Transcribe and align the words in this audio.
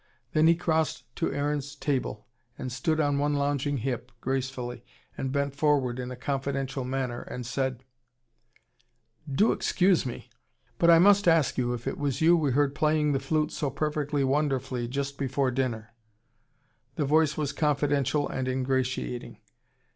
Then 0.33 0.47
he 0.47 0.55
crossed 0.55 1.03
to 1.17 1.31
Aaron's 1.31 1.75
table, 1.75 2.25
and 2.57 2.71
stood 2.71 2.99
on 2.99 3.19
one 3.19 3.35
lounging 3.35 3.77
hip, 3.77 4.11
gracefully, 4.19 4.83
and 5.15 5.31
bent 5.31 5.55
forward 5.55 5.99
in 5.99 6.09
a 6.09 6.15
confidential 6.15 6.83
manner, 6.83 7.21
and 7.21 7.45
said: 7.45 7.83
"Do 9.31 9.51
excuse 9.51 10.03
me. 10.03 10.31
But 10.79 10.89
I 10.89 10.97
MUST 10.97 11.27
ask 11.27 11.55
you 11.55 11.73
if 11.75 11.85
it 11.87 11.99
was 11.99 12.19
you 12.19 12.35
we 12.35 12.49
heard 12.49 12.73
playing 12.73 13.11
the 13.11 13.19
flute 13.19 13.51
so 13.51 13.69
perfectly 13.69 14.23
wonderfully, 14.23 14.87
just 14.87 15.19
before 15.19 15.51
dinner." 15.51 15.93
The 16.95 17.05
voice 17.05 17.37
was 17.37 17.53
confidential 17.53 18.27
and 18.27 18.47
ingratiating. 18.47 19.37